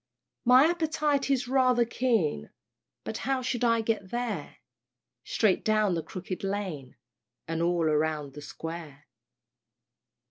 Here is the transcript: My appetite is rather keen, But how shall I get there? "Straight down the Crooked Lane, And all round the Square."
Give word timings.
My 0.45 0.65
appetite 0.65 1.29
is 1.29 1.47
rather 1.47 1.85
keen, 1.85 2.49
But 3.03 3.17
how 3.19 3.43
shall 3.43 3.63
I 3.69 3.81
get 3.81 4.09
there? 4.09 4.57
"Straight 5.23 5.63
down 5.63 5.93
the 5.93 6.01
Crooked 6.01 6.43
Lane, 6.43 6.95
And 7.47 7.61
all 7.61 7.85
round 7.85 8.33
the 8.33 8.41
Square." 8.41 9.05